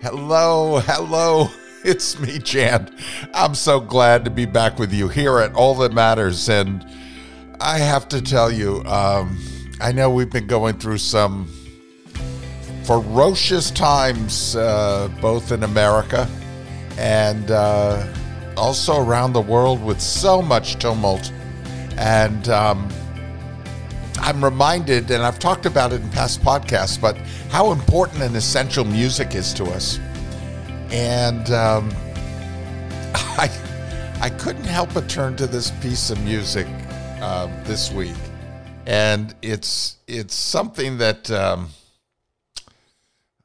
[0.00, 1.48] Hello, hello.
[1.84, 2.90] It's me, Jan.
[3.32, 6.48] I'm so glad to be back with you here at All That Matters.
[6.48, 6.84] And
[7.60, 9.38] I have to tell you, um,
[9.80, 11.48] I know we've been going through some
[12.82, 16.28] ferocious times, uh, both in America
[16.98, 18.04] and uh,
[18.56, 21.32] also around the world, with so much tumult.
[21.96, 22.88] And um,
[24.20, 27.16] I'm reminded, and I've talked about it in past podcasts, but
[27.50, 29.98] how important and essential music is to us.
[30.90, 31.90] And um,
[33.14, 33.50] I,
[34.20, 36.66] I couldn't help but turn to this piece of music
[37.20, 38.16] uh, this week,
[38.86, 41.68] and it's it's something that um,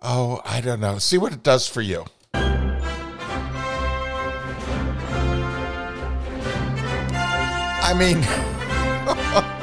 [0.00, 0.98] oh I don't know.
[0.98, 2.04] See what it does for you.
[7.80, 9.54] I mean.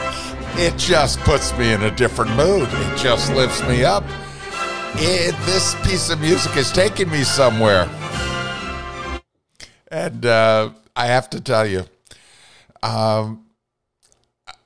[0.57, 2.69] it just puts me in a different mood.
[2.71, 4.03] It just lifts me up.
[4.95, 7.89] It, this piece of music is taking me somewhere.
[9.89, 11.83] And uh, I have to tell you,
[12.81, 13.45] um,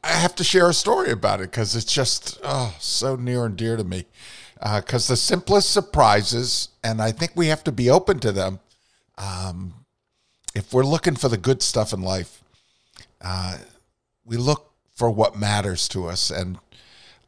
[0.03, 3.57] I have to share a story about it because it's just oh, so near and
[3.57, 4.05] dear to me.
[4.53, 8.59] Because uh, the simplest surprises, and I think we have to be open to them
[9.17, 9.73] um,
[10.53, 12.43] if we're looking for the good stuff in life.
[13.21, 13.57] Uh,
[14.23, 14.68] we look
[14.99, 16.29] for what matters to us.
[16.29, 16.59] And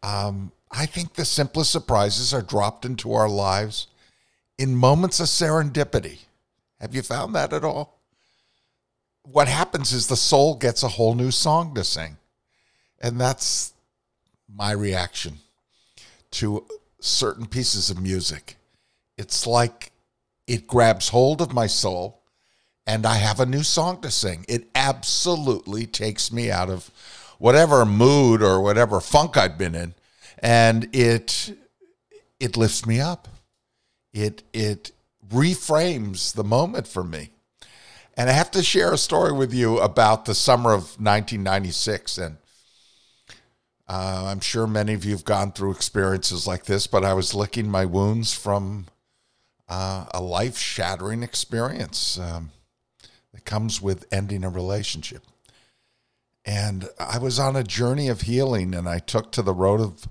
[0.04, 3.88] um, I think the simplest surprises are dropped into our lives
[4.58, 6.20] in moments of serendipity.
[6.82, 7.98] Have you found that at all?
[9.24, 12.18] What happens is the soul gets a whole new song to sing.
[13.00, 13.72] And that's
[14.54, 15.38] my reaction
[16.32, 16.66] to
[17.00, 18.58] certain pieces of music.
[19.18, 19.94] It's like
[20.46, 22.22] it grabs hold of my soul
[22.86, 24.46] and I have a new song to sing.
[24.50, 26.92] It absolutely takes me out of
[27.42, 29.96] whatever mood or whatever funk I've been in,
[30.38, 31.58] and it
[32.40, 33.28] it lifts me up.
[34.14, 34.92] It it
[35.28, 37.32] reframes the moment for me.
[38.16, 42.18] And I have to share a story with you about the summer of 1996.
[42.20, 42.38] And
[43.88, 47.34] uh, I'm sure many of you have gone through experiences like this, but I was
[47.34, 48.86] licking my wounds from
[49.68, 52.52] uh, a life shattering experience um,
[53.34, 55.24] that comes with ending a relationship.
[56.44, 60.08] And I was on a journey of healing, and I took to the road of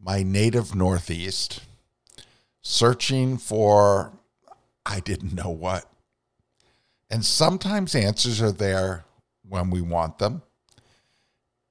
[0.00, 1.60] my native Northeast,
[2.62, 4.12] searching for
[4.84, 5.84] I didn't know what.
[7.08, 9.04] And sometimes answers are there
[9.48, 10.42] when we want them.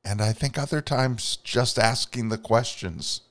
[0.04, 3.22] And I think other times just asking the questions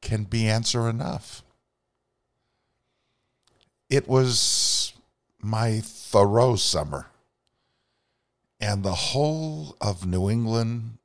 [0.00, 1.42] can be answer enough.
[3.88, 4.92] It was
[5.42, 7.09] my Thoreau summer.
[8.60, 10.98] And the whole of New England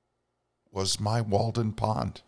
[0.72, 2.22] was my Walden Pond.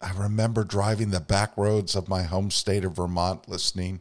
[0.00, 4.00] I remember driving the back roads of my home state of Vermont listening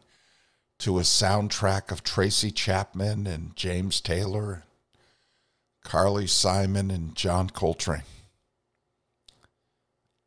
[0.79, 4.63] to a soundtrack of Tracy Chapman and James Taylor,
[5.83, 8.03] Carly Simon and John Coltrane.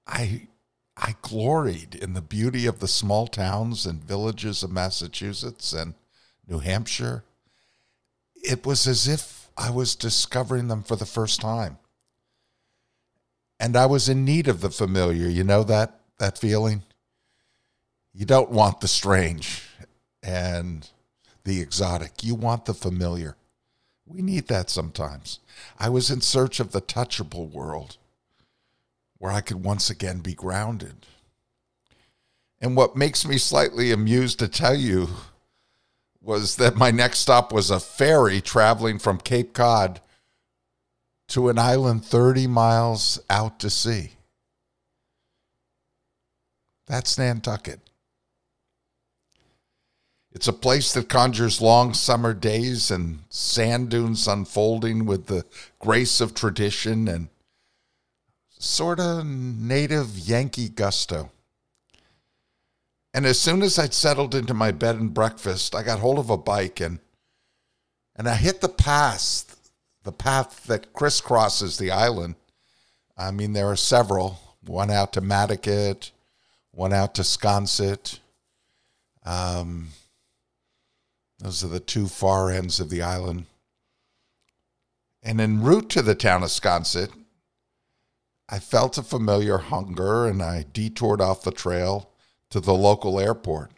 [0.07, 0.49] I
[0.95, 5.95] I gloried in the beauty of the small towns and villages of Massachusetts and
[6.47, 7.25] New Hampshire
[8.43, 11.79] it was as if I was discovering them for the first time.
[13.61, 15.29] And I was in need of the familiar.
[15.29, 16.83] You know that that feeling?
[18.13, 19.63] You don't want the strange
[20.23, 20.89] and
[21.45, 22.23] the exotic.
[22.23, 23.37] You want the familiar.
[24.07, 25.39] We need that sometimes.
[25.79, 27.97] I was in search of the touchable world
[29.19, 31.07] where I could once again be grounded.
[32.61, 35.09] And what makes me slightly amused to tell you
[36.23, 40.01] was that my next stop was a ferry traveling from Cape Cod
[41.29, 44.13] to an island 30 miles out to sea.
[46.87, 47.81] That's Nantucket.
[50.35, 55.45] It's a place that conjures long summer days and sand dunes unfolding with the
[55.79, 57.29] grace of tradition and
[58.59, 61.32] sort of native Yankee gusto.
[63.15, 66.31] And as soon as I'd settled into my bed and breakfast, I got hold of
[66.31, 66.99] a bike and
[68.15, 69.71] and I hit the path,
[70.03, 72.35] the path that crisscrosses the island.
[73.17, 74.39] I mean, there are several.
[74.65, 76.11] One out to Madaket,
[76.71, 78.21] one out to Sconset.
[79.25, 79.89] Um,
[81.39, 83.47] those are the two far ends of the island.
[85.23, 87.11] And en route to the town of Sconset,
[88.49, 92.12] I felt a familiar hunger and I detoured off the trail
[92.53, 93.71] to the local airport.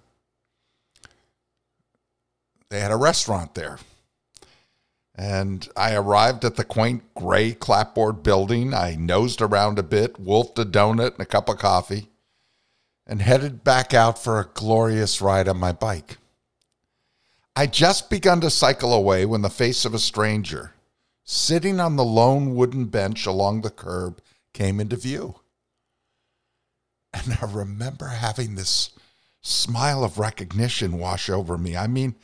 [2.68, 3.78] They had a restaurant there.
[5.14, 8.74] And I arrived at the quaint gray clapboard building.
[8.74, 12.08] I nosed around a bit, wolfed a donut and a cup of coffee.
[13.06, 16.18] and headed back out for a glorious ride on my bike.
[17.56, 20.72] I'd just begun to cycle away when the face of a stranger,
[21.22, 24.20] sitting on the lone wooden bench along the curb,
[24.52, 25.36] came into view.
[27.14, 28.90] And I remember having this
[29.40, 31.76] smile of recognition wash over me.
[31.76, 32.16] I mean,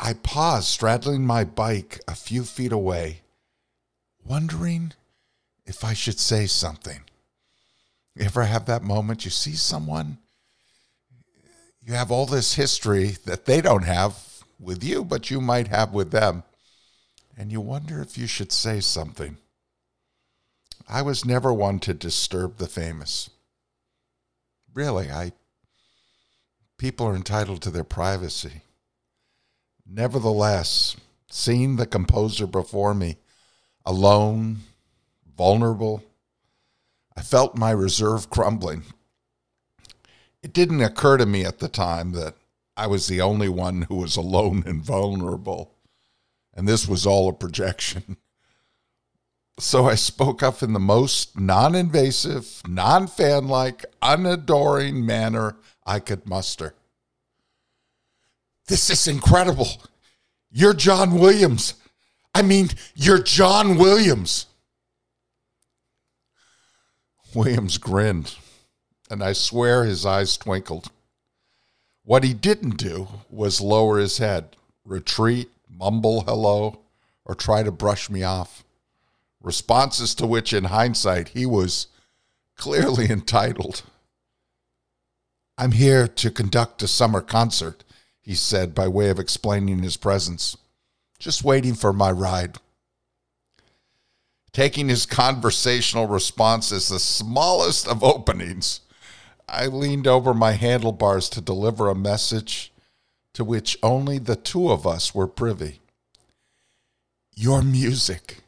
[0.00, 3.20] I paused, straddling my bike a few feet away,
[4.24, 4.92] wondering
[5.66, 7.00] if I should say something.
[8.16, 10.18] You ever have that moment you see someone,
[11.80, 15.92] you have all this history that they don't have with you, but you might have
[15.92, 16.42] with them,
[17.36, 19.38] and you wonder if you should say something.
[20.88, 23.30] I was never one to disturb the famous.
[24.78, 25.32] Really, I
[26.76, 28.62] people are entitled to their privacy.
[29.84, 30.94] Nevertheless,
[31.28, 33.16] seeing the composer before me,
[33.84, 34.58] alone,
[35.36, 36.04] vulnerable,
[37.16, 38.84] I felt my reserve crumbling.
[40.44, 42.36] It didn't occur to me at the time that
[42.76, 45.74] I was the only one who was alone and vulnerable,
[46.54, 48.16] and this was all a projection.
[49.58, 55.98] So I spoke up in the most non invasive, non fan like, unadoring manner I
[55.98, 56.74] could muster.
[58.68, 59.82] This is incredible.
[60.50, 61.74] You're John Williams.
[62.34, 64.46] I mean, you're John Williams.
[67.34, 68.36] Williams grinned,
[69.10, 70.90] and I swear his eyes twinkled.
[72.04, 76.80] What he didn't do was lower his head, retreat, mumble hello,
[77.24, 78.64] or try to brush me off.
[79.42, 81.86] Responses to which, in hindsight, he was
[82.56, 83.82] clearly entitled.
[85.56, 87.84] I'm here to conduct a summer concert,
[88.20, 90.56] he said by way of explaining his presence.
[91.18, 92.58] Just waiting for my ride.
[94.52, 98.80] Taking his conversational response as the smallest of openings,
[99.48, 102.72] I leaned over my handlebars to deliver a message
[103.34, 105.80] to which only the two of us were privy.
[107.34, 108.42] Your music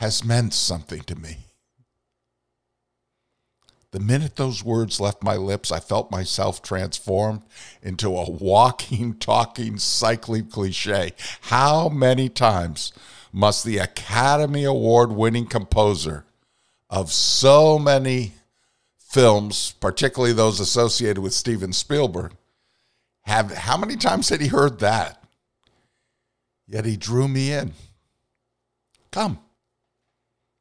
[0.00, 1.36] has meant something to me.
[3.92, 7.42] The minute those words left my lips, I felt myself transformed
[7.82, 11.12] into a walking, talking, cycling cliche.
[11.42, 12.92] How many times
[13.30, 16.24] must the Academy Award winning composer
[16.88, 18.32] of so many
[18.96, 22.32] films, particularly those associated with Steven Spielberg,
[23.22, 25.22] have how many times had he heard that?
[26.66, 27.74] Yet he drew me in.
[29.10, 29.40] Come,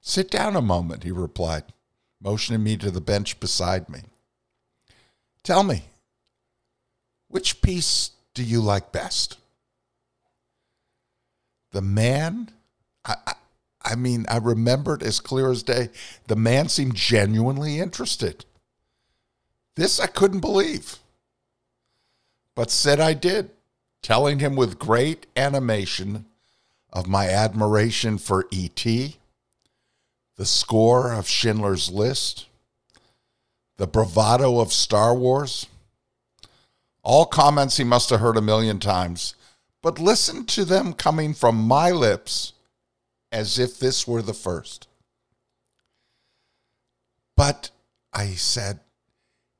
[0.10, 1.64] sit down a moment, he replied,
[2.22, 4.02] motioning me to the bench beside me.
[5.44, 5.84] Tell me,
[7.28, 9.38] which piece do you like best?
[11.72, 12.50] The man,
[13.06, 13.34] I, I,
[13.84, 15.90] I mean, I remembered as clear as day.
[16.28, 18.46] The man seemed genuinely interested.
[19.76, 20.98] This I couldn't believe,
[22.56, 23.52] but said I did,
[24.02, 26.26] telling him with great animation
[26.92, 29.19] of my admiration for E.T.,
[30.40, 32.46] the score of Schindler's List,
[33.76, 35.68] the bravado of Star Wars.
[37.04, 39.36] All comments he must have heard a million times,
[39.82, 42.54] but listen to them coming from my lips
[43.34, 44.88] as if this were the first.
[47.36, 47.72] But
[48.14, 48.80] I said,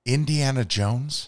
[0.06, 1.28] Indiana Jones?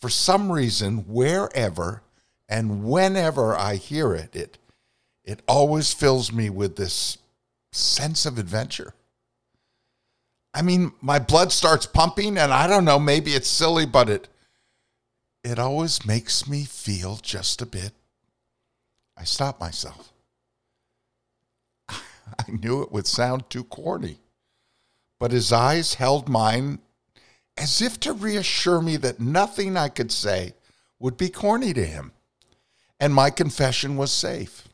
[0.00, 2.02] For some reason, wherever
[2.48, 4.58] and whenever I hear it, it,
[5.22, 7.18] it always fills me with this
[7.78, 8.94] sense of adventure.
[10.54, 14.28] I mean, my blood starts pumping, and I don't know, maybe it's silly, but it
[15.44, 17.92] it always makes me feel just a bit.
[19.16, 20.12] I stop myself.
[21.88, 24.18] I knew it would sound too corny,
[25.18, 26.80] but his eyes held mine
[27.56, 30.54] as if to reassure me that nothing I could say
[30.98, 32.12] would be corny to him,
[33.00, 34.67] and my confession was safe.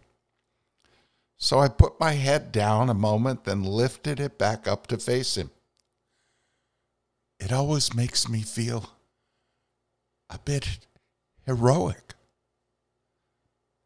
[1.36, 5.36] So I put my head down a moment, then lifted it back up to face
[5.36, 5.50] him.
[7.38, 8.90] It always makes me feel
[10.30, 10.78] a bit
[11.44, 12.14] heroic.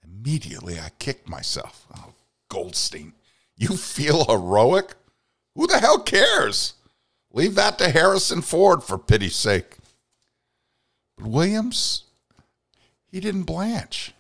[0.05, 1.87] Immediately I kicked myself.
[1.97, 2.15] Oh,
[2.49, 3.15] Goldstein,
[3.57, 4.95] you feel heroic?
[5.55, 6.75] Who the hell cares?
[7.33, 9.77] Leave that to Harrison Ford, for pity's sake.
[11.17, 12.05] But Williams,
[13.11, 14.13] he didn't blanch.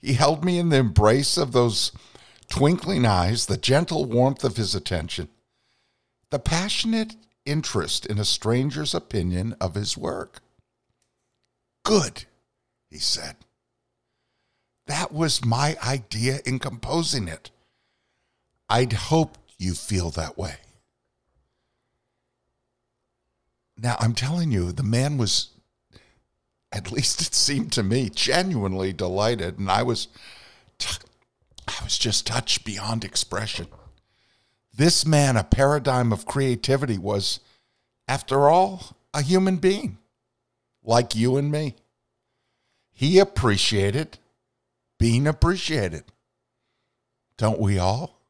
[0.00, 1.92] He held me in the embrace of those
[2.48, 5.28] twinkling eyes, the gentle warmth of his attention,
[6.30, 10.40] the passionate interest in a stranger's opinion of his work.
[11.84, 12.24] Good,
[12.90, 13.36] he said.
[14.86, 17.50] That was my idea in composing it.
[18.68, 20.56] I'd hoped you feel that way.
[23.76, 25.50] Now, I'm telling you, the man was,
[26.72, 29.58] at least it seemed to me, genuinely delighted.
[29.58, 30.08] And I was,
[30.78, 31.04] t-
[31.66, 33.66] I was just touched beyond expression.
[34.74, 37.40] This man, a paradigm of creativity, was,
[38.06, 39.98] after all, a human being
[40.82, 41.74] like you and me.
[42.92, 44.18] He appreciated
[45.00, 46.04] being appreciated.
[47.38, 48.20] Don't we all?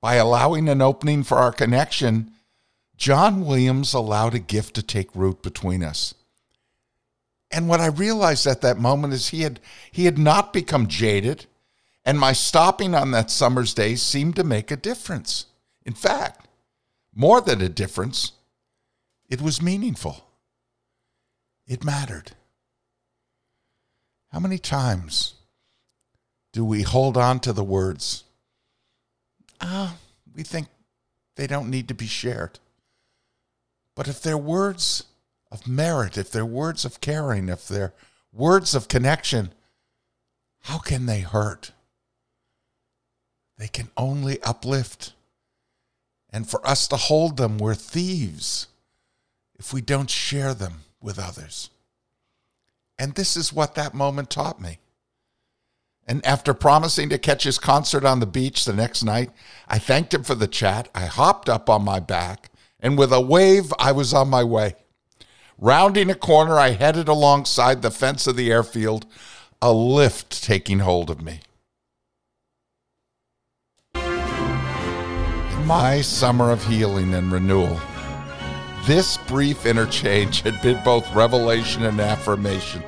[0.00, 2.30] By allowing an opening for our connection,
[2.96, 6.14] John Williams allowed a gift to take root between us.
[7.50, 9.60] And what I realized at that moment is he had
[9.90, 11.46] he had not become jaded,
[12.04, 15.46] and my stopping on that summer's day seemed to make a difference.
[15.84, 16.48] In fact,
[17.14, 18.32] more than a difference,
[19.28, 20.26] it was meaningful.
[21.66, 22.32] It mattered.
[24.32, 25.34] How many times
[26.52, 28.24] do we hold on to the words?
[29.60, 29.96] Ah,
[30.34, 30.68] we think
[31.36, 32.58] they don't need to be shared.
[33.94, 35.04] But if they're words
[35.50, 37.94] of merit, if they're words of caring, if they're
[38.32, 39.52] words of connection,
[40.62, 41.72] how can they hurt?
[43.58, 45.12] They can only uplift.
[46.30, 48.66] And for us to hold them, we're thieves
[49.58, 51.70] if we don't share them with others.
[52.98, 54.78] And this is what that moment taught me.
[56.06, 59.30] And after promising to catch his concert on the beach the next night,
[59.66, 60.88] I thanked him for the chat.
[60.94, 64.76] I hopped up on my back, and with a wave, I was on my way.
[65.58, 69.06] Rounding a corner, I headed alongside the fence of the airfield,
[69.62, 71.40] a lift taking hold of me.
[73.94, 77.80] In my summer of healing and renewal,
[78.84, 82.82] this brief interchange had been both revelation and affirmation.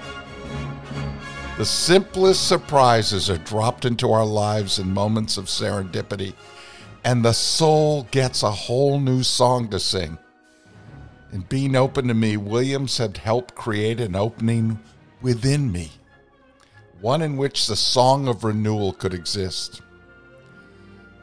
[1.56, 6.34] The simplest surprises are dropped into our lives in moments of serendipity,
[7.02, 10.18] and the soul gets a whole new song to sing.
[11.32, 14.78] In being open to me, Williams had helped create an opening
[15.20, 15.92] within me,
[17.00, 19.82] one in which the song of renewal could exist.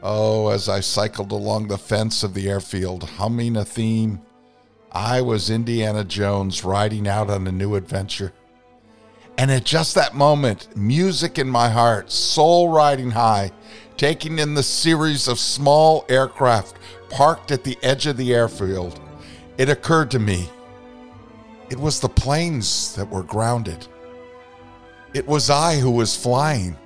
[0.02, 4.20] Oh, as I cycled along the fence of the airfield, humming a theme,
[4.92, 8.32] I was Indiana Jones riding out on a new adventure.
[9.36, 13.50] And at just that moment, music in my heart, soul riding high,
[13.96, 16.76] taking in the series of small aircraft
[17.10, 19.00] parked at the edge of the airfield,
[19.58, 20.48] it occurred to me
[21.68, 23.86] it was the planes that were grounded.
[25.12, 26.76] It was I who was flying.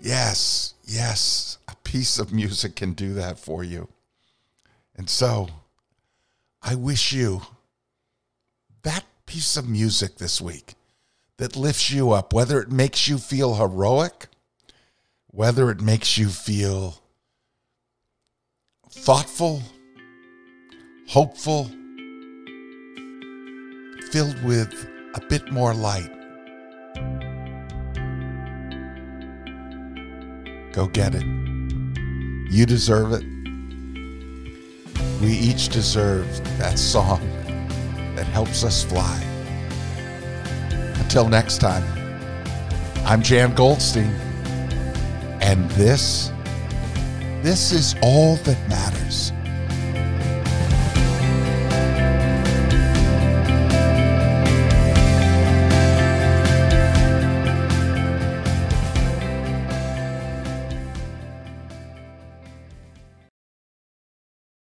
[0.00, 3.88] Yes, yes, a piece of music can do that for you.
[4.96, 5.48] And so,
[6.62, 7.42] I wish you
[8.82, 10.74] that piece of music this week
[11.36, 14.26] that lifts you up, whether it makes you feel heroic,
[15.28, 17.00] whether it makes you feel
[18.90, 19.62] thoughtful,
[21.10, 21.68] hopeful,
[24.12, 26.08] filled with a bit more light.
[30.72, 31.24] Go get it.
[32.52, 33.24] You deserve it.
[35.20, 37.18] We each deserve that song
[38.14, 39.20] that helps us fly.
[41.00, 41.82] Until next time,
[43.04, 44.12] I'm Jan Goldstein,
[45.42, 46.30] and this,
[47.42, 49.32] this is all that matters.